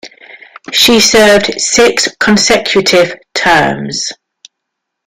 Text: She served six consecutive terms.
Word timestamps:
She 0.73 0.99
served 0.99 1.61
six 1.61 2.07
consecutive 2.19 3.17
terms. 3.35 4.11